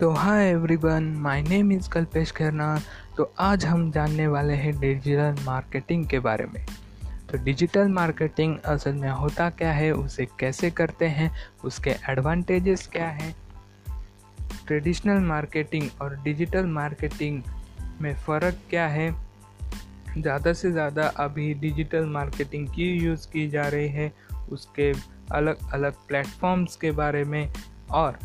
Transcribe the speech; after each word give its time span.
तो 0.00 0.10
hi 0.10 0.44
everyone 0.46 1.04
my 1.18 1.42
name 1.42 1.72
is 1.72 1.88
Kalpesh 1.90 2.30
Khairna 2.32 2.66
तो 3.16 3.24
आज 3.38 3.64
हम 3.66 3.90
जानने 3.92 4.26
वाले 4.26 4.54
हैं 4.54 4.78
डिजिटल 4.80 5.42
मार्केटिंग 5.44 6.06
के 6.06 6.18
बारे 6.18 6.44
में। 6.44 6.66
तो 7.30 7.38
डिजिटल 7.38 7.88
मार्केटिंग 7.88 8.56
असल 8.58 8.92
में 8.92 9.08
होता 9.10 9.48
क्या 9.50 9.72
है, 9.72 9.90
उसे 9.92 10.26
कैसे 10.40 10.70
करते 10.70 11.06
हैं, 11.06 11.30
उसके 11.64 11.90
एडवांटेजेस 12.10 12.86
क्या 12.86 13.08
हैं? 13.08 13.34
ट्रेडिशनल 14.66 15.18
मार्केटिंग 15.18 15.88
और 16.02 16.16
डिजिटल 16.22 16.66
मार्केटिंग 16.66 17.42
में 18.00 18.14
फ़र्क 18.16 18.60
क्या 18.70 18.86
है? 18.86 19.10
ज़्यादा 20.18 20.52
से 20.52 20.72
ज़्यादा 20.72 21.08
अभी 21.16 21.52
डिजिटल 21.54 22.06
मार्केटिंग 22.06 22.68
की 22.68 22.90
यूज़ 22.98 23.28
की 23.28 23.48
जा 23.48 23.68
रही 23.68 23.88
है, 23.88 24.12
उसके 24.50 24.92
अलग 25.32 25.70
अलग 25.72 26.06
प्लेटफॉर्म्स 26.08 26.76
के 26.76 26.90
बारे 26.92 27.24
में 27.24 27.52
और 27.90 28.18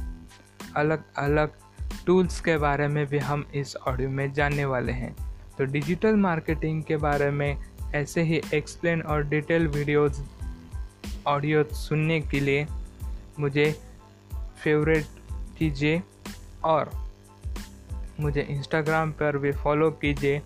अलग 0.75 1.03
अलग 1.17 1.51
टूल्स 2.05 2.41
के 2.41 2.57
बारे 2.57 2.87
में 2.87 3.05
भी 3.05 3.17
हम 3.17 3.45
इस 3.55 3.75
ऑडियो 3.75 4.09
में 4.09 4.33
जानने 4.33 4.65
वाले 4.65 4.91
हैं। 4.91 5.15
तो 5.57 5.65
डिजिटल 5.65 6.15
मार्केटिंग 6.15 6.83
के 6.83 6.97
बारे 6.97 7.31
में 7.31 7.57
ऐसे 7.95 8.21
ही 8.21 8.41
एक्सप्लेन 8.53 9.01
और 9.01 9.23
डिटेल 9.23 9.67
वीडियोस 9.67 10.23
ऑडियो 11.27 11.63
सुनने 11.63 12.21
के 12.21 12.39
लिए 12.39 12.67
मुझे 13.39 13.79
फेवरेट 14.63 15.05
कीजिए 15.57 16.03
और 16.63 16.91
मुझे 18.19 18.41
इंस्टाग्राम 18.41 19.11
पर 19.11 19.37
भी 19.37 19.51
फॉलो 19.51 19.91
कीजिए। 19.91 20.41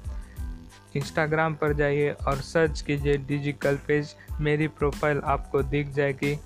इंस्टाग्राम 0.95 1.53
पर 1.53 1.73
जाइए 1.73 2.09
और 2.09 2.35
सर्च 2.35 2.81
कीजिए 2.81 3.17
डिजिटल 3.17 3.79
पेज 3.87 4.15
मेरी 4.41 4.67
प्रोफ़ाइल 4.67 5.19
आपको 5.19 5.63
दिख 5.63 5.87
जाएगी। 5.87 6.39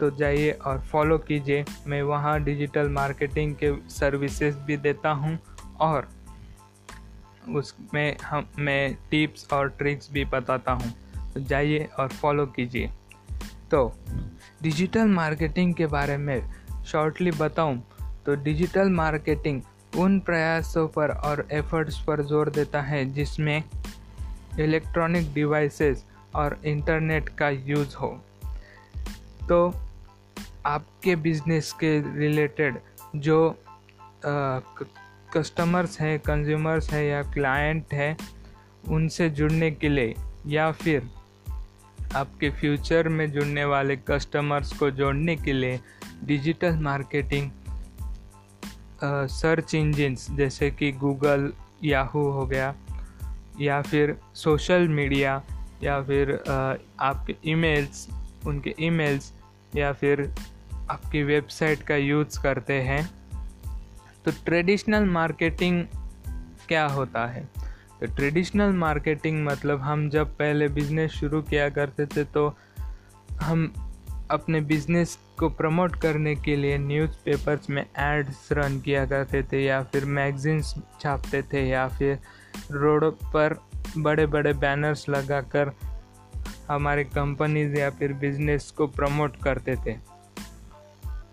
तो 0.00 0.10
जाइए 0.10 0.50
और 0.50 0.80
फॉलो 0.80 1.18
कीजिए। 1.18 1.64
मैं 1.86 2.02
वहाँ 2.02 2.42
डिजिटल 2.42 2.88
मार्केटिंग 2.88 3.54
के 3.54 3.72
सर्विसेज़ 3.88 4.56
भी 4.56 4.76
देता 4.76 5.10
हूँ 5.10 5.38
और 5.80 6.08
उसमें 7.48 8.16
हम, 8.18 8.48
मैं 8.58 8.94
टिप्स 9.10 9.46
और 9.52 9.68
ट्रिक्स 9.68 10.12
भी 10.12 10.24
बताता 10.24 10.72
हूँ। 10.72 10.92
तो 11.34 11.40
जाइए 11.40 11.88
और 11.98 12.08
फॉलो 12.08 12.46
कीजिए। 12.46 12.90
तो 13.70 13.92
डिजिटल 14.62 15.08
मार्केटिंग 15.08 15.74
के 15.74 15.86
बारे 15.86 16.16
में 16.16 16.50
शॉर्टली 16.86 17.30
बताऊँ। 17.30 17.82
तो 18.26 18.34
डिजिटल 18.34 18.88
मार्केटिंग 18.88 19.62
उन 19.96 20.20
प्रयासों 20.20 20.88
पर 20.88 21.10
और 21.10 21.48
एफर्ट्स 21.52 21.98
पर 21.98 22.22
ज़ोर 22.22 22.50
देता 22.50 22.82
है 22.82 23.04
जिसमें 23.04 23.62
इलेक्ट्रॉनिक 24.60 25.32
डिवाइसेस 25.34 26.04
और 26.34 26.60
इंटरनेट 26.64 27.28
का 27.28 27.48
यूज़ 27.50 27.96
हो। 27.96 28.20
तो 29.48 29.74
आपके 30.66 31.16
बिज़नेस 31.16 31.72
के 31.72 32.18
रिलेटेड 32.18 32.78
जो 33.16 33.58
कस्टमर्स 35.36 36.00
हैं 36.00 36.18
कंज्यूमर्स 36.18 36.90
हैं 36.90 37.04
या 37.04 37.22
क्लाइंट 37.22 37.84
हैं, 37.92 38.16
उनसे 38.88 39.30
जुड़ने 39.30 39.70
के 39.70 39.88
लिए 39.88 40.14
या 40.46 40.72
फिर 40.72 41.02
आपके 42.14 42.50
फ्यूचर 42.50 43.08
में 43.08 43.32
जुड़ने 43.32 43.64
वाले 43.64 43.96
कस्टमर्स 43.96 44.72
को 44.72 44.90
जोड़ने 44.90 45.36
के 45.36 45.52
लिए 45.52 45.80
डिजिटल 46.24 46.74
मार्केटिंग 46.76 47.50
सर्च 49.28 49.74
इंजिन्स 49.74 50.30
जैसे 50.30 50.70
कि 50.70 50.92
गूगल 50.92 51.52
याहू 51.84 52.30
हो 52.30 52.46
गया 52.46 52.74
या 53.60 53.82
फिर 53.82 54.16
सोशल 54.34 54.88
मीडिया 54.88 55.42
या 55.82 56.02
फिर 56.02 56.44
आपके 57.00 57.36
ईमेल्स 57.44 58.08
उनके 58.46 58.74
ईमेल्स 58.80 59.32
या 59.76 59.92
फिर 59.92 60.34
आपकी 60.90 61.22
वेबसाइट 61.22 61.82
का 61.82 61.96
यूज़ 61.96 62.40
करते 62.42 62.80
हैं 62.82 63.02
तो 64.24 64.30
ट्रेडिशनल 64.44 65.04
मार्केटिंग 65.04 65.84
क्या 66.68 66.86
होता 66.86 67.26
है? 67.26 67.48
तो 68.00 68.06
ट्रेडिशनल 68.06 68.72
मार्केटिंग 68.72 69.44
मतलब 69.46 69.80
हम 69.80 70.08
जब 70.10 70.36
पहले 70.36 70.68
बिज़नेस 70.68 71.10
शुरू 71.10 71.42
किया 71.42 71.68
करते 71.68 72.06
थे 72.06 72.24
तो 72.24 72.56
हम 73.40 73.72
अपने 74.30 74.60
बिज़नेस 74.60 75.18
को 75.38 75.48
प्रमोट 75.48 75.96
करने 75.96 76.34
के 76.36 76.56
लिए 76.56 76.78
न्यूज़पेपर्स 76.78 77.70
में 77.70 77.82
एड्स 77.98 78.48
रन 78.52 78.80
किया 78.80 79.04
करते 79.06 79.42
थे, 79.42 79.64
या 79.64 79.82
फिर 79.82 80.04
मैगजीन्स 80.04 80.74
छापते 81.00 81.42
थे, 81.42 81.68
या 81.68 81.88
फिर 81.88 82.18
रोड 82.70 83.04
पर 83.04 83.56
बड़े 83.98 84.26
बड़े 84.26 84.52
बैनर्स 84.52 85.08
लगाकर 85.08 85.72
हमारे 86.70 87.04
कंपनीज़ 87.04 87.76
या 87.76 87.90
फिर 87.90 88.12
बिज़नेस 88.12 88.70
को 88.70 88.86
प्रमोट 88.86 89.36
करते 89.36 89.76
थे। 89.76 89.96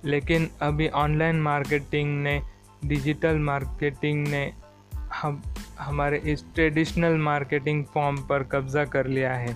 लेकिन 0.05 0.49
अभी 0.61 0.87
ऑनलाइन 0.87 1.41
मार्केटिंग 1.41 2.23
ने 2.23 2.41
डिजिटल 2.85 3.37
मार्केटिंग 3.37 4.27
ने 4.27 4.53
हम, 5.13 5.41
हमारे 5.79 6.17
इस 6.17 6.43
ट्रेडिशनल 6.55 7.17
मार्केटिंग 7.17 7.85
फॉर्म 7.85 8.17
पर 8.17 8.43
कब्ज़ा 8.43 8.85
कर 8.85 9.07
लिया 9.07 9.33
है। 9.33 9.55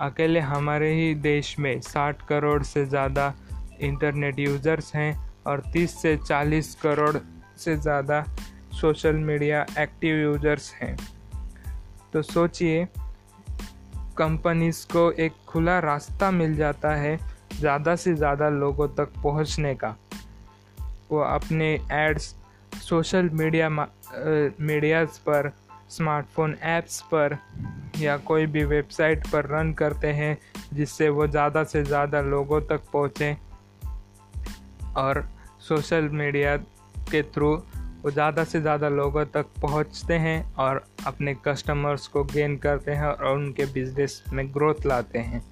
अकेले 0.00 0.40
हमारे 0.40 0.92
ही 0.94 1.14
देश 1.14 1.58
में 1.58 1.80
60 1.80 2.22
करोड़ 2.28 2.62
से 2.62 2.84
ज़्यादा 2.86 3.32
इंटरनेट 3.80 4.38
यूज़र्स 4.38 4.94
हैं 4.94 5.30
और 5.46 5.62
30 5.72 6.02
से 6.02 6.16
40 6.16 6.74
करोड़ 6.74 7.16
से 7.58 7.76
ज़्यादा 7.76 8.24
सोशल 8.80 9.16
मीडिया 9.16 9.66
एक्टिव 9.78 10.16
यूज़र्स 10.16 10.72
हैं। 10.74 10.96
तो 12.12 12.22
सोचिए 12.22 12.86
कंपनीज़ 14.16 14.84
को 14.92 15.10
एक 15.12 15.32
खुला 15.48 15.78
रास्ता 15.80 16.30
मिल 16.30 16.54
जाता 16.56 16.94
है 16.96 17.16
ज़्यादा 17.52 17.94
से 17.96 18.14
ज़्यादा 18.14 18.48
लोगों 18.50 18.88
तक 18.88 19.12
पहुँचने 19.22 19.74
का। 19.74 19.94
वो 21.10 21.20
अपने 21.20 21.68
एड्स 21.92 22.34
सोशल 22.82 23.28
मीडिया 23.32 23.68
मीडियाज़ 23.70 25.18
पर 25.20 25.52
स्मार्टफ़ोन 25.90 26.56
ऐप्स 26.62 27.00
पर 27.12 27.36
या 27.98 28.16
कोई 28.26 28.46
भी 28.46 28.64
वेबसाइट 28.64 29.26
पर 29.26 29.46
रन 29.46 29.72
करते 29.72 30.12
हैं 30.12 30.36
जिससे 30.72 31.08
वो 31.08 31.26
ज़्यादा 31.26 31.64
से 31.64 31.82
ज़्यादा 31.84 32.20
लोगों 32.22 32.60
तक 32.62 32.80
पहुँचें। 32.92 33.36
और 34.96 35.24
सोशल 35.68 36.08
मीडिया 36.12 36.56
के 37.10 37.22
थ्रू 37.22 37.56
वो 38.04 38.10
ज़्यादा 38.10 38.44
से 38.44 38.60
ज़्यादा 38.60 38.88
लोगों 38.88 39.24
तक 39.24 39.46
पहुँचते 39.62 40.14
हैं 40.14 40.54
और 40.54 40.84
अपने 41.06 41.34
कस्टमर्स 41.44 42.06
को 42.06 42.24
गेन 42.24 42.56
करते 42.56 42.92
हैं 42.92 43.04
और 43.04 43.34
उनके 43.34 43.66
बिज़नेस 43.66 44.22
में 44.32 44.46
ग्रोथ 44.54 44.86
लाते 44.86 45.18
हैं। 45.18 45.42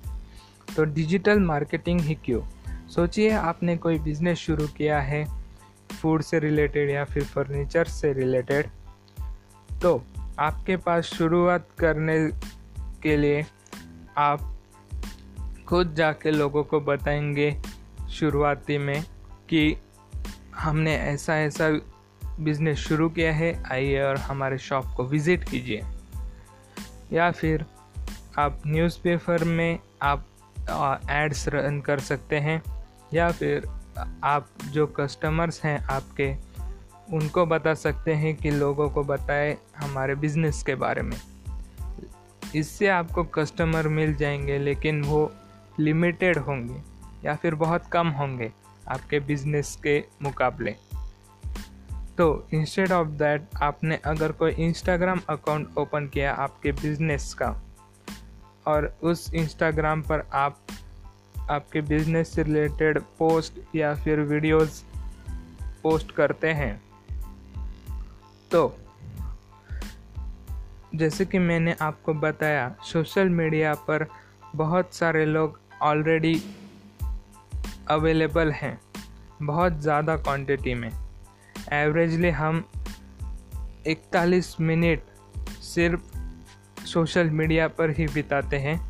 तो 0.77 0.85
डिजिटल 0.85 1.41
मार्केटिंग 1.41 2.01
ही 2.01 2.15
क्यों? 2.15 2.41
सोचिए, 2.89 3.31
आपने 3.31 3.77
कोई 3.77 3.99
बिज़नेस 3.99 4.39
शुरू 4.39 4.67
किया 4.67 5.01
है 5.01 5.25
फ़ूड 5.93 6.23
से 6.23 6.39
रिलेटेड 6.39 6.91
या 6.91 7.05
फिर 7.05 7.25
फर्नीचर 7.25 7.85
से 7.85 8.13
रिलेटेड 8.13 8.67
तो 9.83 10.03
आपके 10.39 10.77
पास 10.77 11.05
शुरुआत 11.05 11.69
करने 11.79 12.17
के 13.03 13.17
लिए 13.17 13.45
आप 14.19 14.49
खुद 15.69 15.95
जाके 15.95 16.31
लोगों 16.31 16.65
को 16.65 16.81
बताएँगे 16.81 17.57
शुरुआती 18.11 18.79
में 18.79 19.03
कि 19.49 19.77
हमने 20.57 20.97
ऐसा 20.97 21.39
ऐसा 21.39 21.69
बिज़नेस 22.45 22.79
शुरू 22.79 23.09
किया 23.09 23.33
है, 23.33 23.63
आइए 23.73 24.03
और 24.03 24.17
हमारे 24.17 24.59
शॉप 24.59 24.87
को 24.97 25.05
विज़िट 25.05 25.49
कीजिए। 25.49 25.83
या 27.13 27.31
फिर 27.31 27.65
आप 28.39 28.63
न्यूज़पेपर 28.67 29.45
में 29.45 29.79
आप 30.03 30.27
एड्स 31.11 31.49
रन 31.49 31.81
कर 31.81 32.01
सकते 32.01 32.37
हैं, 32.37 32.63
या 33.15 33.31
फिर 33.31 33.69
आप 34.25 34.49
जो 34.65 34.87
कस्टमर्स 34.87 35.63
हैं 35.65 35.79
आपके, 35.85 36.33
उनको 37.13 37.47
बता 37.47 37.75
सकते 37.75 38.13
हैं 38.13 38.35
कि 38.37 38.51
लोगों 38.51 38.89
को 38.91 39.03
बताएँ 39.05 39.57
हमारे 39.77 40.15
बिज़नेस 40.15 40.63
के 40.63 40.75
बारे 40.75 41.03
में। 41.03 41.17
इससे 42.55 42.89
आपको 42.89 43.25
कस्टमर 43.25 43.89
मिल 43.89 44.15
जाएँगे, 44.15 44.59
लेकिन 44.59 45.03
वो 45.03 45.31
लिमिटेड 45.81 46.39
होंगे 46.39 46.81
या 47.25 47.35
फिर 47.35 47.55
बहुत 47.55 47.87
कम 47.87 48.09
होंगे 48.09 48.53
आपके 48.89 49.21
बिज़नेस 49.21 49.77
के 49.83 49.99
मुकाबले। 50.23 50.75
तो 52.19 52.49
इंस्टेड 52.55 52.93
ऑफ़ 52.93 53.09
दैट 53.09 53.49
आपने 53.63 53.97
अगर 54.05 54.33
कोई 54.33 54.53
इंस्टाग्राम 54.61 55.21
अकाउंट 55.29 55.79
ओपन 55.79 56.07
किया 56.07 56.35
आपके 56.35 56.73
बिज़नेस 56.73 57.33
का, 57.35 57.55
और 58.67 58.95
उस 59.03 59.33
इंस्टाग्राम 59.35 60.03
पर 60.03 60.25
आप, 60.33 60.59
आपके 61.51 61.81
बिज़नेस 61.81 62.35
से 62.35 62.43
रिलेटेड 62.43 62.99
पोस्ट 63.19 63.59
या 63.75 63.95
फिर 63.95 64.21
वीडियोस 64.21 64.85
पोस्ट 65.83 66.11
करते 66.11 66.53
हैं 66.53 66.81
तो 68.51 68.77
जैसे 70.95 71.25
कि 71.25 71.39
मैंने 71.39 71.75
आपको 71.81 72.15
बताया 72.15 72.75
सोशल 72.85 73.29
मीडिया 73.31 73.75
पर 73.75 74.07
बहुत 74.57 74.95
सारे 74.95 75.25
लोग 75.27 75.59
ऑलरेडी 75.83 76.35
अवेलेबल 77.91 78.51
हैं, 78.53 78.79
बहुत 79.43 79.81
ज़्यादा 79.81 80.17
क्वांटिटी 80.17 80.75
में। 80.75 80.91
एवरेजली 81.73 82.31
हम 82.31 82.65
41 83.87 84.57
मिनट 84.61 85.03
सिर्फ़ 85.63 86.85
सोशल 86.87 87.31
मीडिया 87.31 87.69
पर 87.69 87.91
ही 87.91 88.07
बिताते 88.07 88.57
हैं। 88.57 88.81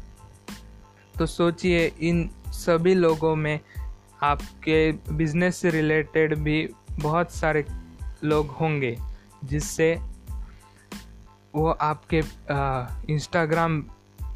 तो 1.18 1.26
सोचिए, 1.26 1.86
इन 1.86 2.30
सभी 2.46 2.94
लोगों 2.94 3.36
में 3.36 3.60
आपके 4.22 4.92
बिज़नेस 4.92 5.56
से 5.56 5.70
रिलेटेड 5.70 6.34
भी 6.34 6.68
बहुत 6.92 7.30
सारे 7.30 7.64
लोग 8.24 8.50
होंगे, 8.50 8.96
जिससे 9.44 9.94
वो 11.54 11.70
आपके 11.70 12.22
इंस्टाग्राम 13.12 13.80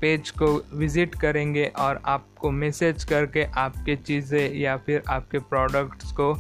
पेज 0.01 0.31
को 0.31 0.47
विज़िट 0.75 1.15
करेंगे 1.15 1.67
और 1.79 2.03
आपको 2.05 2.51
मैसेज 2.51 3.05
करके 3.05 3.45
आपके 3.45 3.97
चीज़ें 3.97 4.55
या 4.55 4.77
फिर 4.77 5.03
आपके 5.09 5.39
प्रोडक्ट्स 5.39 6.13
को 6.13 6.35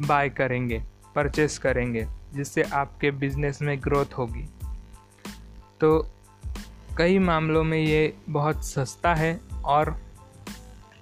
बाय 0.00 0.28
करेंगे। 0.28 0.82
परचेस 1.14 1.58
करेंगे, 1.58 2.06
जिससे 2.34 2.62
आपके 2.62 3.10
बिज़नेस 3.10 3.62
में 3.62 3.78
ग्रोथ 3.80 4.18
होगी। 4.18 4.48
तो 5.80 6.10
कई 6.98 7.18
मामलों 7.18 7.64
में 7.64 7.78
ये 7.78 8.14
बहुत 8.28 8.64
सस्ता 8.64 9.14
है 9.14 9.40
और 9.64 10.00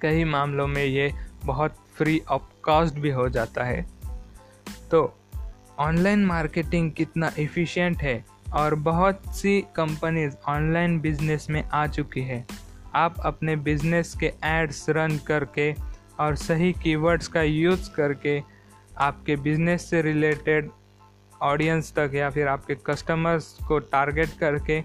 कई 0.01 0.25
मामलों 0.25 0.67
में 0.67 0.85
ये 0.85 1.13
बहुत 1.45 1.77
फ्री 1.95 2.21
ऑफ़ 2.29 2.43
कॉस्ट 2.63 2.95
भी 2.95 3.11
हो 3.11 3.29
जाता 3.29 3.65
है। 3.65 3.87
तो 4.91 5.15
ऑनलाइन 5.79 6.25
मार्केटिंग 6.27 6.93
कितना 6.93 7.33
एफिशिएंट 7.39 8.03
है 8.03 8.25
और 8.53 8.75
बहुत 8.75 9.23
सी 9.37 9.61
कंपनीज़ 9.77 10.37
ऑनलाइन 10.49 11.01
बिज़नेस 11.01 11.47
में 11.51 11.63
आ 11.65 11.87
चुकी 11.87 12.21
है। 12.21 12.47
आप 12.95 13.21
अपने 13.21 13.57
बिज़नेस 13.57 14.15
के 14.21 14.33
एड्स 14.45 14.87
रन 14.91 15.19
करके 15.19 15.75
और 16.21 16.37
सही 16.37 16.73
कीवर्ड्स 16.73 17.29
का 17.29 17.43
यूज़ 17.43 17.91
करके 17.91 18.41
आपके 18.99 19.37
बिज़नेस 19.37 19.91
से 19.91 20.03
रिलेटेड 20.03 20.71
ऑडियंस 21.43 21.93
तक 21.93 22.11
या 22.15 22.31
फिर 22.31 22.49
आपके 22.49 22.75
कस्टमर्स 22.75 23.59
को 23.69 23.79
टारगेट 23.79 24.31
करके 24.41 24.85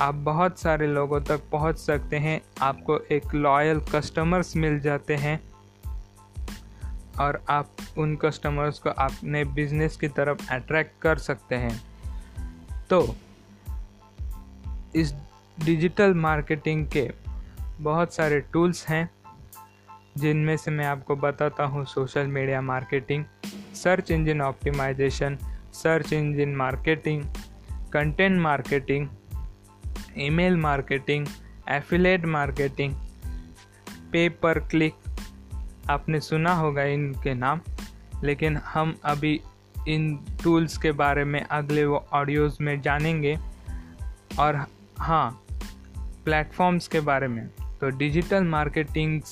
आप 0.00 0.14
बहुत 0.14 0.58
सारे 0.58 0.86
लोगों 0.86 1.20
तक 1.20 1.40
पहुँच 1.52 1.78
सकते 1.78 2.16
हैं। 2.16 2.40
आपको 2.62 2.98
एक 2.98 3.34
लॉयल 3.34 3.80
कस्टमर्स 3.80 4.56
मिल 4.56 4.80
जाते 4.80 5.16
हैं 5.16 5.40
और 7.20 7.44
आप 7.50 7.76
उन 7.98 8.16
कस्टमर्स 8.16 8.78
को 8.78 8.90
अपने 8.90 9.44
बिज़नेस 9.44 9.96
की 9.96 10.08
तरफ़ 10.08 10.52
अट्रैक्ट 10.52 11.02
कर 11.02 11.18
सकते 11.18 11.54
हैं। 11.54 11.82
तो 12.90 13.16
इस 14.96 15.14
डिजिटल 15.64 16.14
मार्केटिंग 16.14 16.86
के 16.86 17.10
बहुत 17.80 18.14
सारे 18.14 18.40
टूल्स 18.40 18.88
हैं। 18.88 19.10
जिनमें 20.16 20.56
से 20.56 20.70
मैं 20.70 20.86
आपको 20.86 21.16
बताता 21.16 21.64
हूँ 21.64 21.84
social 21.84 22.26
media 22.26 22.60
marketing, 22.60 23.24
search 23.74 24.10
engine 24.10 24.40
optimization, 24.40 25.38
search 25.72 26.12
engine 26.12 26.48
marketing, 26.48 27.24
content 27.92 28.40
marketing, 28.40 29.08
email 30.18 30.56
marketing, 30.56 31.26
affiliate 31.68 32.26
marketing 32.26 32.94
pay 34.12 34.28
per 34.28 34.58
click, 34.58 34.94
आपने 35.90 36.20
सुना 36.20 36.52
होगा 36.52 36.82
इनके 36.82 37.34
नाम, 37.34 37.60
लेकिन 38.24 38.56
हम 38.56 38.96
अभी 39.04 39.40
इन 39.88 40.24
टूल्स 40.44 40.78
के 40.78 40.92
बारे 40.92 41.24
में 41.24 41.44
अगले 41.44 41.84
वो 41.84 42.06
ऑडियोज़ 42.12 42.56
में 42.60 42.80
जानेंगे। 42.80 43.38
और 44.38 44.66
हाँ 44.98 45.44
प्लेटफॉर्म्स 46.24 46.88
के 46.88 47.00
बारे 47.00 47.28
में 47.28 47.48
तो 47.48 47.90
डिजिटल 47.90 48.44
मार्केटिंग 48.44 49.22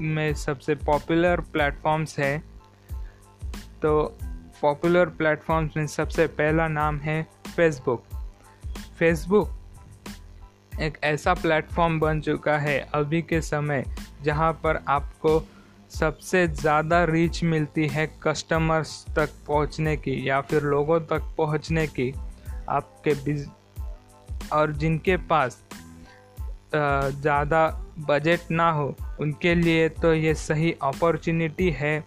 में 0.00 0.32
सबसे 0.34 0.74
पॉपुलर 0.74 1.40
प्लेटफॉर्म्स 1.52 2.18
है। 2.18 2.38
तो 3.82 4.02
पॉपुलर 4.62 5.06
प्लेटफॉर्म्स 5.08 5.76
में 5.76 5.86
सबसे 5.86 6.26
पहला 6.26 6.68
नाम 6.68 6.98
है 6.98 7.22
फेसबुक 7.56 8.04
फेसबुक 8.98 9.50
एक 10.80 10.98
ऐसा 11.04 11.34
प्लेटफॉर्म 11.34 11.98
बन 12.00 12.20
चुका 12.20 12.58
है 12.58 12.78
अभी 12.94 13.22
के 13.22 13.40
समय 13.40 13.84
जहाँ 14.22 14.52
पर 14.64 14.82
आपको 14.88 15.42
सबसे 15.90 16.46
ज़्यादा 16.48 17.02
रीच 17.04 17.42
मिलती 17.44 17.86
है 17.88 18.06
कस्टमर्स 18.22 19.04
तक 19.16 19.30
पहुँचने 19.48 19.96
की 19.96 20.28
या 20.28 20.40
फिर 20.40 20.62
लोगों 20.62 21.00
तक 21.00 21.34
पहुँचने 21.38 21.86
की। 21.86 22.12
आपके 22.68 23.14
बिज 23.14 23.48
और 24.52 24.72
जिनके 24.72 25.16
पास 25.16 25.62
ज़्यादा 26.74 27.66
बजट 28.08 28.50
ना 28.50 28.70
हो 28.70 28.94
उनके 29.20 29.54
लिए 29.54 29.88
तो 29.88 30.12
ये 30.14 30.34
सही 30.36 30.74
अपॉर्चुनिटी 30.82 31.70
है 31.70 31.98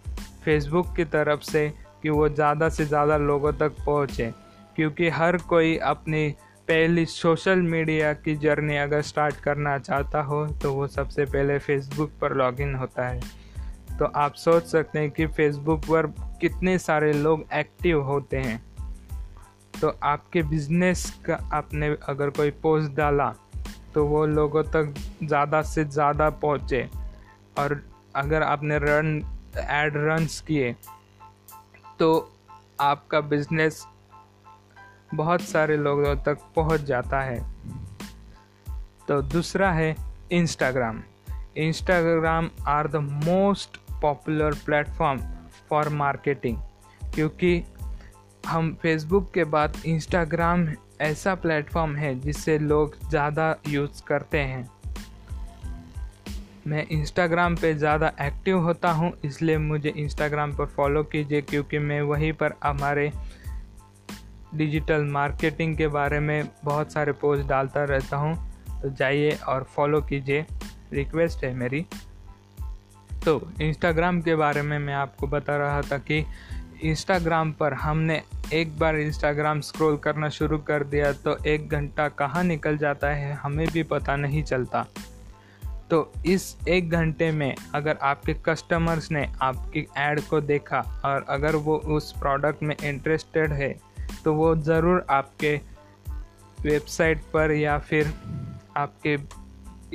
फेसबुक 0.44 0.94
की 0.96 1.04
तरफ़ 1.06 1.42
से 1.42 1.68
कि 2.02 2.10
वो 2.10 2.28
ज़्यादा 2.28 2.68
से 2.68 2.84
ज़्यादा 2.84 3.16
लोगों 3.18 3.52
तक 3.52 3.76
पहुँचे। 3.86 4.32
क्योंकि 4.76 5.08
हर 5.10 5.36
कोई 5.48 5.76
अपनी 5.84 6.28
पहली 6.68 7.04
सोशल 7.06 7.60
मीडिया 7.62 8.12
की 8.14 8.34
जर्नी 8.36 8.76
अगर 8.76 9.02
स्टार्ट 9.02 9.36
करना 9.36 9.78
चाहता 9.78 10.20
हो 10.22 10.46
तो 10.62 10.72
वो 10.72 10.86
सबसे 10.86 11.24
पहले 11.24 11.58
फेसबुक 11.58 12.12
पर 12.20 12.34
लॉगिन 12.36 12.74
होता 12.74 13.06
है। 13.08 13.20
तो 13.98 14.04
आप 14.16 14.34
सोच 14.34 14.64
सकते 14.64 14.98
हैं 14.98 15.10
कि 15.10 15.26
फेसबुक 15.28 15.84
पर 15.84 16.06
कितने 16.40 16.76
सारे 16.78 17.12
लोग 17.12 17.44
एक्टिव 17.54 18.02
होते 18.02 18.36
हैं। 18.38 18.62
तो 19.80 19.92
आपके 20.02 20.42
बिज़नेस 20.44 21.04
का 21.26 21.38
आपने 21.52 21.94
अगर 22.08 22.30
कोई 22.30 22.50
पोस्ट 22.62 22.92
डाला 22.92 23.32
तो 23.94 24.04
वो 24.06 24.24
लोगों 24.26 24.62
तक 24.66 24.94
ज़्यादा 25.22 25.62
से 25.62 25.84
ज़्यादा 25.86 26.28
पहुँचे। 26.30 26.82
और 27.58 27.82
अगर 28.16 28.42
आपने 28.42 28.78
रन 28.78 29.16
एड 29.56 29.96
रन्स 29.96 30.40
किए 30.40 30.74
तो 31.98 32.08
आपका 32.80 33.20
बिज़नेस 33.20 33.84
बहुत 35.14 35.40
सारे 35.40 35.76
लोगों 35.76 36.14
तक 36.16 36.38
पहुँच 36.56 36.80
जाता 36.80 37.20
है। 37.20 37.38
तो 39.08 39.20
दूसरा 39.22 39.70
है 39.72 39.94
Instagram 40.32 41.02
Instagram 41.56 42.50
are 42.66 42.88
the 42.88 42.96
most 42.96 43.76
popular 44.02 44.54
platform 44.64 45.20
for 45.68 45.88
marketing 45.88 46.58
क्योंकि 47.14 47.62
हम 48.46 48.74
फेसबुक 48.82 49.30
के 49.32 49.44
बाद 49.44 49.76
इंस्टाग्राम 49.86 50.68
ऐसा 51.00 51.34
प्लेटफॉर्म 51.34 51.96
है 51.96 52.14
जिससे 52.20 52.58
लोग 52.58 52.96
ज़्यादा 53.08 53.54
यूज़ 53.68 54.02
करते 54.02 54.38
हैं। 54.38 54.68
मैं 56.66 56.86
इंस्टाग्राम 56.88 57.56
पे 57.56 57.72
ज़्यादा 57.74 58.12
एक्टिव 58.20 58.58
होता 58.58 58.90
हूँ, 58.90 59.12
इसलिए 59.24 59.58
मुझे 59.58 59.88
इंस्टाग्राम 59.88 60.52
पर 60.52 60.66
फॉलो 60.66 61.02
कीजिए, 61.04 61.40
क्योंकि 61.42 61.78
मैं 61.78 62.00
वहीं 62.02 62.32
पर 62.32 62.54
हमारे 62.64 63.10
डिजिटल 64.54 65.04
मार्केटिंग 65.04 65.76
के 65.76 65.88
बारे 65.88 66.20
में 66.20 66.48
बहुत 66.64 66.92
सारे 66.92 67.12
पोस्ट 67.12 67.46
डालता 67.48 67.84
रहता 67.84 68.16
हूँ। 68.16 68.34
तो 68.82 68.90
जाइए 68.90 69.30
और 69.48 69.62
फॉलो 69.66 70.00
कीजिए। 70.02 70.44
रिक्वेस्ट 70.92 71.44
है 71.44 71.54
मेरी। 71.54 71.84
तो 73.24 73.40
इंस्टाग्राम 73.60 74.20
के 74.20 74.34
बारे 74.36 74.62
में 74.62 74.78
मैं 74.78 74.94
आपको 74.94 75.26
बता 75.26 75.56
रहा 75.56 75.80
था 75.82 75.98
कि 76.00 76.24
इंस्टाग्राम 76.82 77.52
पर 77.52 77.74
हमने 77.74 78.20
एक 78.52 78.78
बार 78.78 78.96
इंस्टाग्राम 78.96 79.60
स्क्रॉल 79.60 79.96
करना 79.96 80.28
शुरू 80.28 80.58
कर 80.60 80.84
दिया 80.84 81.12
तो 81.14 81.36
एक 81.44 81.68
घंटा 81.68 82.08
कहाँ 82.10 82.44
निकल 82.44 82.76
जाता 82.76 83.08
है, 83.08 83.32
हमें 83.34 83.66
भी 83.68 83.82
पता 83.82 84.16
नहीं 84.16 84.42
चलता। 84.42 84.86
तो 85.90 86.12
इस 86.26 86.56
एक 86.68 86.90
घंटे 86.90 87.30
में 87.30 87.54
अगर 87.74 87.98
आपके 88.02 88.34
कस्टमर्स 88.44 89.10
ने 89.10 89.26
आपकी 89.42 89.86
ऐड 89.96 90.20
को 90.20 90.40
देखा 90.40 90.80
और 91.04 91.26
अगर 91.28 91.56
वो 91.56 91.76
उस 91.96 92.12
प्रोडक्ट 92.12 92.62
में 92.62 92.74
इंटरेस्टेड 92.84 93.52
है 93.52 93.74
तो 94.24 94.34
वो 94.34 94.54
ज़रूर 94.56 95.06
आपके 95.10 95.54
वेबसाइट 96.62 97.22
पर 97.32 97.52
या 97.52 97.78
फिर 97.78 98.12
आपके 98.76 99.16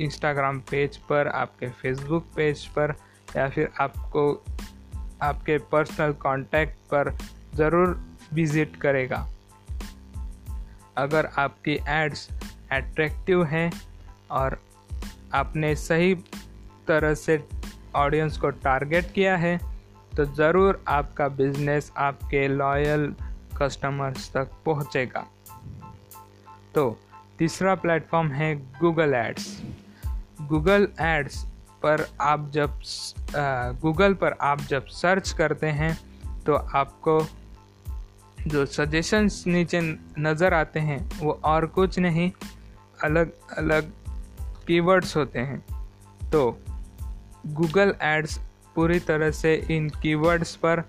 इंस्टाग्राम 0.04 0.60
पेज 0.60 0.96
पर, 0.96 1.28
आपके 1.28 1.68
फेसबुक 1.68 2.26
पेज 2.36 2.66
पर 2.66 2.94
या 3.36 3.48
फिर 3.48 3.68
आपको 3.80 4.32
आपके 5.22 5.58
पर्सनल 5.72 6.12
कांटेक्ट 6.12 6.76
पर 6.90 7.12
ज़रूर 7.54 8.00
विज़िट 8.32 8.76
करेगा। 8.76 9.26
अगर 10.96 11.26
आपकी 11.38 11.78
एड्स 11.88 12.28
एट्रैक्टिव 12.72 13.44
हैं 13.44 13.70
और 14.30 14.58
आपने 15.34 15.74
सही 15.76 16.14
तरह 16.88 17.14
से 17.14 17.42
ऑडियंस 17.96 18.36
को 18.38 18.50
टारगेट 18.64 19.12
किया 19.12 19.36
है 19.36 19.58
तो 20.16 20.24
ज़रूर 20.34 20.82
आपका 20.88 21.28
बिज़नेस 21.28 21.92
आपके 21.98 22.46
लॉयल 22.48 23.12
कस्टमर्स 23.58 24.30
तक 24.32 24.50
पहुंचेगा। 24.66 25.26
तो 26.74 26.90
तीसरा 27.38 27.74
प्लेटफॉर्म 27.74 28.28
है 28.32 28.54
गूगल 28.80 29.14
एड्स 29.14 29.46
गूगल 30.48 30.88
एड्स 31.00 31.44
पर 31.82 32.06
आप 32.20 32.50
जब 32.50 32.80
गूगल 33.82 34.14
पर 34.14 34.36
आप 34.42 34.60
जब 34.70 34.86
सर्च 34.86 35.30
करते 35.32 35.66
हैं 35.80 35.98
तो 36.46 36.54
आपको 36.54 37.20
जो 38.38 38.64
सजेशंस 38.66 39.42
नीचे 39.46 39.80
नज़र 40.18 40.54
आते 40.54 40.80
हैं, 40.80 40.98
वो 41.18 41.40
और 41.44 41.66
कुछ 41.66 41.98
नहीं 41.98 42.30
अलग 43.04 43.32
अलग 43.58 43.92
कीवर्ड्स 44.70 45.16
होते 45.16 45.38
हैं। 45.38 45.58
तो 46.30 46.58
गूगल 47.46 47.94
एड्स 48.02 48.38
पूरी 48.74 48.98
तरह 49.00 49.30
से 49.30 49.54
इन 49.70 49.88
कीवर्ड्स 50.02 50.56
पर 50.56 50.82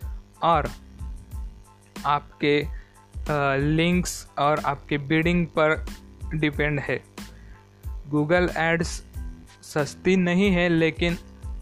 और 0.44 0.70
आपके 2.06 2.68
लिंक्स 3.58 4.28
और 4.40 4.60
आपके 4.60 4.98
बिडिंग 4.98 5.48
पर 5.48 5.86
डिपेंड 6.34 6.80
है। 6.80 7.02
गूगल 8.08 8.50
एड्स 8.58 9.04
सस्ती 9.64 10.16
नहीं 10.16 10.52
है, 10.52 10.70
लेकिन 10.70 11.18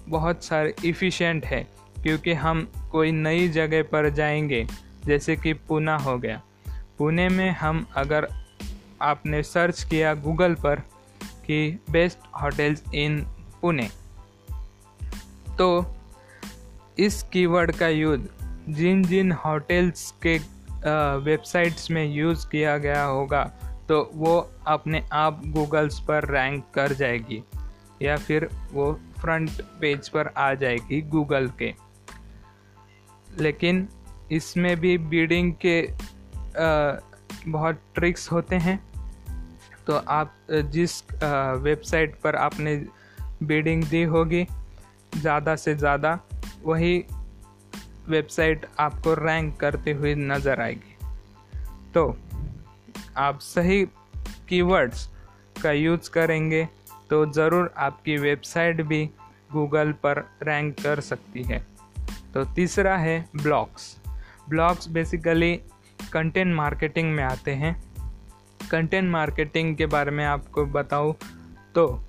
बहुत 0.08 0.44
सारे 0.44 0.74
इफ़िशेंट 0.86 1.46
है, 1.46 1.68
क्योंकि 2.04 2.34
हम 2.34 2.72
कोई 2.92 3.12
नई 3.12 3.48
जगह 3.50 3.84
पर 3.84 4.10
जाएँगे, 4.10 4.66
जैसे 5.06 5.36
कि 5.36 5.54
पूना 5.54 5.98
हो 5.98 6.18
गया। 6.18 6.42
पुणे 6.98 7.30
में 7.30 7.50
हम 7.52 7.86
अगर 7.96 8.28
आपने 9.02 9.44
सर्च 9.44 9.84
किया 9.84 10.14
गूगल 10.14 10.54
पर 10.54 10.82
कि 11.50 11.80
बेस्ट 11.90 12.20
होटल्स 12.44 12.84
इन 12.94 13.22
पुणे। 13.62 13.90
तो 15.58 15.96
इस 17.00 17.24
कीवर्ड 17.24 17.72
का 17.72 17.88
यूज़ 17.88 18.22
जिन 18.70 19.04
जिन 19.04 19.32
होटल्स 19.32 20.14
के 20.26 20.38
वेबसाइट्स 21.26 21.92
में 21.92 22.06
यूज़ 22.14 22.48
किया 22.48 22.78
गया 22.78 23.04
होगा 23.04 23.44
तो 23.90 24.12
वो 24.14 24.52
अपने 24.68 25.04
आप 25.12 25.42
गूगल्स 25.46 26.00
पर 26.00 26.28
रैंक 26.32 26.64
कर 26.74 26.94
जाएगी 26.94 27.44
या 28.02 28.18
फिर 28.18 28.50
वो 28.74 29.00
फ्रंट 29.22 29.62
पेज 29.82 30.10
पर 30.10 30.28
आ 30.28 30.54
जाएगी 30.54 31.02
गूगल 31.02 31.48
के। 31.60 31.74
लेकिन 33.40 33.88
इसमें 34.32 34.80
भी 34.80 34.98
बीडिंग 34.98 35.54
के 35.66 35.82
आ, 35.88 37.00
बहुत 37.48 37.82
ट्रिक्स 37.96 38.32
होते 38.32 38.56
हैं। 38.56 38.89
तो 39.90 39.96
आप 40.10 40.34
जिस 40.72 41.02
वेबसाइट 41.64 42.16
पर 42.24 42.36
आपने 42.38 42.76
बीडिंग 43.44 43.84
दी 43.84 44.02
होगी, 44.06 44.44
ज़्यादा 45.14 45.56
से 45.56 45.74
ज़्यादा 45.76 46.20
वही 46.64 46.98
वेबसाइट 48.10 48.66
आपको 48.80 49.14
रैंक 49.16 49.56
करते 49.60 49.92
हुए 49.94 50.14
नज़र 50.16 50.62
आएगी। 50.62 50.96
तो 51.94 52.06
आप 53.18 53.40
सही 53.40 53.84
कीवर्ड्स 54.50 55.08
का 55.64 55.72
यूज़ 55.72 56.10
करेंगे 56.12 56.68
तो 57.10 57.26
ज़रूर 57.34 57.74
आपकी 57.80 58.18
वेबसाइट 58.20 58.82
भी 58.84 59.04
गूगल 59.52 59.92
पर 60.04 60.26
रैंक 60.44 60.80
कर 60.82 61.00
सकती 61.02 61.44
है। 61.44 61.64
तो 62.34 62.46
तीसरा 62.56 62.98
है 62.98 63.20
blogs 63.36 63.96
blogs 64.50 64.88
basically 64.90 65.56
content 66.14 66.56
marketing 66.56 67.14
में 67.16 67.24
आते 67.24 67.52
हैं। 67.54 67.78
कंटेंट 68.72 69.12
मार्केटिंग 69.12 69.76
के 69.76 69.86
बारे 69.86 70.12
में 70.12 70.26
आपको 70.26 70.66
बताऊँ 70.66 71.16
तो 71.76 72.06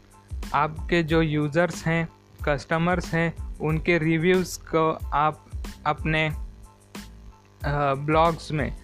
आपके 0.54 1.02
जो 1.02 1.22
यूज़र्स 1.22 1.86
हैं 1.86 2.08
कस्टमर्स 2.44 3.14
हैं 3.14 3.58
उनके 3.58 3.98
रिव्यूज़ 3.98 4.58
को 4.58 4.98
आप 5.12 5.46
अपने 5.86 6.30
ब्लॉग्स 8.04 8.52
में 8.52 8.76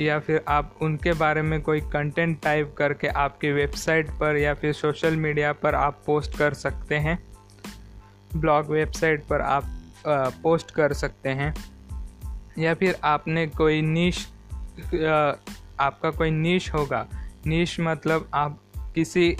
या 0.00 0.18
फिर 0.18 0.44
आप 0.48 0.74
उनके 0.82 1.12
बारे 1.12 1.42
में 1.42 1.62
कोई 1.62 1.80
कंटेंट 1.80 2.42
टाइप 2.42 2.74
करके 2.78 3.06
आपके 3.06 3.52
वेबसाइट 3.52 4.10
पर 4.10 4.36
या 4.36 4.54
फिर 4.54 4.72
सोशल 4.72 5.16
मीडिया 5.16 5.52
पर 5.52 5.74
आप 5.74 6.02
पोस्ट 6.06 6.38
कर 6.38 6.54
सकते 6.54 6.96
हैं। 6.96 7.18
ब्लॉग 8.36 8.70
वेबसाइट 8.70 9.24
पर 9.24 9.40
आप 9.40 9.64
आ, 10.08 10.28
पोस्ट 10.42 10.70
कर 10.70 10.92
सकते 10.92 11.28
हैं। 11.28 11.54
या 12.58 12.74
फिर 12.74 12.96
आपने 13.04 13.46
कोई 13.46 13.82
नीश 13.82 14.28
आपका 15.80 16.10
कोई 16.10 16.30
नीश 16.32 16.72
होगा। 16.74 17.06
नीश 17.46 17.76
मतलब 17.80 18.28
आप 18.34 18.58
किसी 18.94 19.36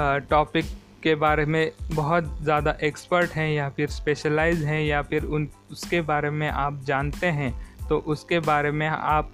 टॉपिक 0.00 0.66
के 1.02 1.14
बारे 1.14 1.44
में 1.44 1.70
बहुत 1.92 2.36
ज़्यादा 2.42 2.76
एक्सपर्ट 2.82 3.30
हैं 3.30 3.48
या 3.50 3.68
फिर 3.68 3.88
स्पेशलाइज 3.88 4.64
हैं 4.64 4.80
या 4.82 5.02
फिर 5.02 5.24
उन, 5.24 5.48
उसके 5.72 6.00
बारे 6.02 6.30
में 6.30 6.48
आप 6.48 6.80
जानते 6.84 7.26
हैं 7.26 7.52
तो 7.88 7.98
उसके 8.06 8.40
बारे 8.40 8.70
में 8.70 8.86
आप 8.88 9.30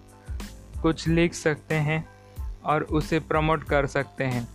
कुछ 0.83 1.07
लिख 1.09 1.35
सकते 1.35 1.75
हैं 1.75 2.05
और 2.65 2.83
उसे 2.93 3.19
प्रमोट 3.21 3.65
कर 3.65 3.87
सकते 3.87 4.25
हैं। 4.25 4.47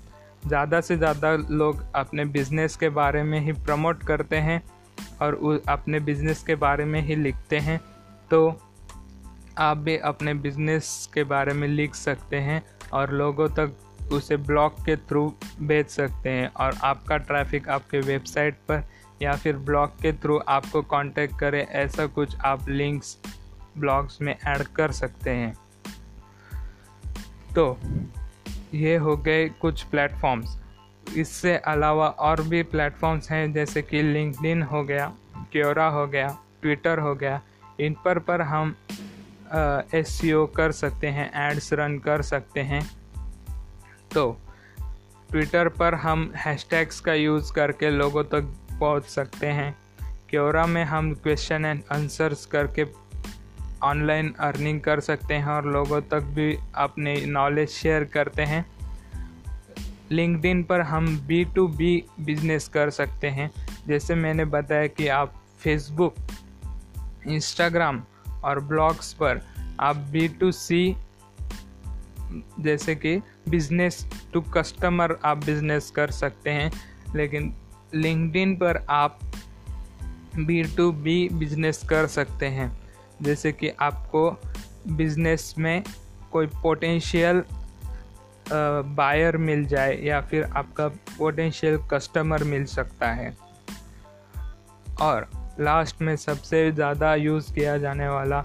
ज़्यादा 0.47 0.81
से 0.81 0.97
ज़्यादा 0.97 1.35
लोग 1.49 1.83
अपने 1.95 2.25
बिज़नेस 2.27 2.75
के 2.75 2.89
बारे 2.91 3.23
में 3.23 3.39
ही 3.39 3.51
प्रमोट 3.53 4.03
करते 4.03 4.37
हैं 4.37 4.61
और 5.21 5.61
अपने 5.69 5.99
बिज़नेस 5.99 6.43
के 6.43 6.55
बारे 6.57 6.85
में 6.85 7.01
ही 7.01 7.15
लिखते 7.15 7.59
हैं 7.59 7.79
तो 8.31 8.49
आप 9.59 9.77
भी 9.77 9.97
अपने 9.97 10.33
बिज़नेस 10.33 11.09
के 11.13 11.23
बारे 11.23 11.53
में 11.53 11.67
लिख 11.67 11.95
सकते 11.95 12.37
हैं 12.37 12.61
और 12.93 13.11
लोगों 13.11 13.47
तक 13.49 14.11
उसे 14.11 14.37
ब्लॉग 14.37 14.79
के 14.85 14.95
थ्रू 14.97 15.25
भेज 15.61 15.87
सकते 15.87 16.29
हैं 16.29 16.47
और 16.55 16.75
आपका 16.83 17.17
ट्रैफ़िक 17.17 17.69
आपके 17.69 17.99
वेबसाइट 17.99 18.55
पर 18.69 18.83
या 19.21 19.33
फिर 19.33 19.57
ब्लॉग 19.57 19.99
के 20.01 20.13
थ्रू 20.13 20.37
आपको 20.47 20.81
कांटेक्ट 20.81 21.39
करे, 21.39 21.61
ऐसा 21.61 22.05
कुछ 22.07 22.35
आप 22.39 22.69
लिंक्स 22.69 23.17
ब्लॉग्स 23.77 24.21
में 24.21 24.35
ऐड 24.35 24.63
कर 24.75 24.91
सकते 24.91 25.29
हैं। 25.29 25.53
तो 27.55 27.77
ये 28.73 28.95
हो 28.97 29.15
गए 29.17 29.47
कुछ 29.51 29.83
प्लेटफॉर्म्स 29.83 30.57
इससे 31.17 31.55
अलावा 31.57 32.07
और 32.07 32.41
भी 32.41 32.63
प्लेटफॉर्म्स 32.63 33.29
हैं, 33.31 33.51
जैसे 33.53 33.81
कि 33.81 34.01
लिंकडिन 34.03 34.61
हो 34.63 34.83
गया 34.83 35.11
क्योरा 35.51 35.87
हो 35.87 36.05
गया 36.07 36.37
ट्विटर 36.61 36.99
हो 36.99 37.13
गया। 37.15 37.41
इन 37.79 37.95
पर 38.05 38.19
पर 38.19 38.41
हम 38.41 38.75
एस 39.93 40.21
कर 40.55 40.71
सकते 40.71 41.07
हैं 41.07 41.31
एड्स 41.35 41.73
रन 41.73 41.99
कर 41.99 42.21
सकते 42.21 42.59
हैं। 42.59 42.91
तो 44.13 44.41
ट्विटर 45.31 45.69
पर 45.69 45.95
हम 45.95 46.33
हैशटैग्स 46.35 46.99
का 46.99 47.13
यूज़ 47.13 47.53
करके 47.53 47.89
लोगों 47.89 48.23
तक 48.23 48.41
तो 48.41 48.77
पहुँच 48.79 49.05
सकते 49.05 49.47
हैं। 49.47 49.77
क्योरा 50.29 50.65
में 50.65 50.83
हम 50.85 51.13
क्वेश्चन 51.13 51.65
एंड 51.65 51.81
आंसर्स 51.91 52.45
करके 52.45 52.85
ऑनलाइन 53.83 54.33
अर्निंग 54.39 54.81
कर 54.81 54.99
सकते 54.99 55.33
हैं 55.33 55.45
और 55.45 55.65
लोगों 55.65 56.01
तक 56.01 56.21
भी 56.21 56.57
अपने 56.75 57.25
नॉलेज 57.25 57.69
शेयर 57.69 58.03
करते 58.03 58.41
हैं। 58.41 58.65
लिंकडिन 60.11 60.63
पर 60.63 60.81
हम 60.81 61.19
बी 61.19 61.45
टू 61.45 61.67
बी 61.67 62.03
बिज़नेस 62.19 62.67
कर 62.67 62.89
सकते 62.89 63.27
हैं। 63.27 63.51
जैसे 63.87 64.15
मैंने 64.15 64.45
बताया 64.45 64.87
कि 64.87 65.07
आप 65.07 65.43
फेसबुक 65.59 66.15
इंस्टाग्राम 67.27 68.03
और 68.43 68.59
ब्लॉग्स 68.59 69.13
पर 69.13 69.41
आप 69.79 69.95
बी 69.95 70.27
टू 70.27 70.51
सी 70.51 70.95
जैसे 72.59 72.95
कि 72.95 73.15
बिज़नेस 73.49 74.05
टू 74.33 74.41
कस्टमर 74.41 75.17
आप 75.25 75.37
बिज़नेस 75.37 75.89
कर 75.91 76.11
सकते 76.11 76.49
हैं, 76.49 76.71
लेकिन 77.15 77.53
लिंकडिन 77.95 78.55
पर 78.55 78.85
आप 78.89 79.19
बी 80.37 80.63
टू 80.77 80.91
बी 80.91 81.29
बिज़नेस 81.33 81.81
कर 81.89 82.07
सकते 82.07 82.45
हैं। 82.45 82.71
जैसे 83.21 83.51
कि 83.51 83.69
आपको 83.69 84.29
बिज़नेस 84.87 85.53
में 85.57 85.83
कोई 86.31 86.47
पोटेंशियल 86.47 87.43
बायर 88.97 89.37
मिल 89.37 89.65
जाए 89.65 89.97
या 90.01 90.21
फिर 90.21 90.43
आपका 90.43 90.87
पोटेंशियल 91.17 91.77
कस्टमर 91.91 92.43
मिल 92.43 92.65
सकता 92.65 93.11
है। 93.11 93.35
और 95.01 95.29
लास्ट 95.59 96.01
में 96.01 96.15
सबसे 96.15 96.71
ज़्यादा 96.71 97.13
यूज़ 97.15 97.53
किया 97.53 97.77
जाने 97.77 98.07
वाला 98.07 98.43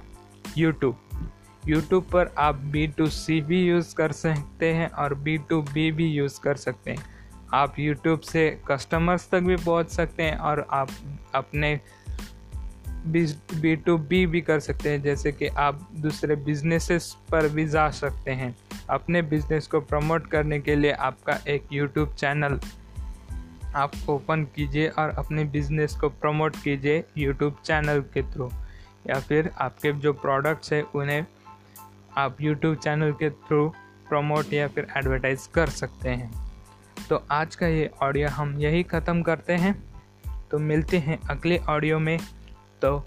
यूट्यूब 0.59 0.97
यूट्यूब 1.69 2.05
पर 2.05 2.33
आप 2.39 2.55
बी 2.73 2.87
टू 2.87 3.07
सी 3.07 3.41
भी 3.41 3.65
यूज़ 3.67 3.95
कर 3.95 4.13
सकते 4.13 4.73
हैं 4.75 4.89
और 4.93 5.15
बी 5.15 5.37
टू 5.51 5.61
बी 5.63 5.91
भी 5.93 6.09
यूज़ 6.09 6.41
कर 6.41 6.57
सकते 6.57 6.91
हैं। 6.91 7.05
आप 7.55 7.79
यूट्यूब 7.79 8.21
से 8.21 8.49
कस्टमर्स 8.69 9.29
तक 9.31 9.41
भी 9.41 9.57
पहुँच 9.57 9.91
सकते 9.91 10.23
हैं 10.23 10.37
और 10.39 10.67
आप 10.71 10.91
अपने 11.35 11.79
बी 13.07 13.75
टू 13.77 13.97
बी 13.99 14.25
भी 14.27 14.41
कर 14.41 14.61
सकते 14.61 14.91
हैं, 14.91 15.03
जैसे 15.03 15.33
कि 15.33 15.47
आप 15.49 15.89
दूसरे 15.97 16.37
बिजनेसेस 16.37 17.17
पर 17.31 17.49
भी 17.49 17.67
जा 17.67 17.89
सकते 17.93 18.31
हैं। 18.31 18.55
अपने 18.91 19.23
बिज़नेस 19.25 19.67
को 19.67 19.81
प्रमोट 19.81 20.27
करने 20.27 20.61
के 20.61 20.77
लिए 20.77 20.93
आपका 20.93 21.39
एक 21.49 21.67
यूट्यूब 21.73 22.15
चैनल 22.15 22.59
आप 23.77 23.93
ओपन 24.09 24.45
कीजिए 24.45 24.89
और 24.89 25.09
अपने 25.11 25.45
बिज़नेस 25.45 25.97
को 25.97 26.09
प्रमोट 26.09 26.57
कीजिए 26.57 27.05
यूट्यूब 27.19 27.57
चैनल 27.65 28.01
के 28.01 28.23
थ्रू। 28.23 28.51
या 29.07 29.21
फिर 29.21 29.51
आपके 29.59 29.93
जो 29.93 30.13
प्रोडक्ट्स 30.13 30.73
हैं, 30.73 30.83
उन्हें 30.83 31.27
आप 32.17 32.41
यूट्यूब 32.41 32.77
चैनल 32.77 33.13
के 33.13 33.31
थ्रू 33.31 33.69
प्रमोट 34.09 34.53
या 34.53 34.69
फिर 34.69 34.87
एडवर्टाइज 34.97 35.47
कर 35.47 35.67
सकते 35.67 36.09
हैं। 36.09 36.53
तो 37.09 37.25
आज 37.31 37.57
का 37.57 37.67
ये 37.67 37.91
ऑडियो 38.03 38.29
हम 38.29 38.59
यही 38.59 38.83
ख़त्म 38.83 39.23
करते 39.23 39.53
हैं। 39.53 39.85
तो 40.51 40.59
मिलते 40.59 40.99
हैं 40.99 41.19
अगले 41.31 41.59
ऑडियो 41.59 41.99
में। 41.99 42.19
तो 42.83 43.07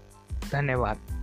धन्यवाद। 0.52 1.17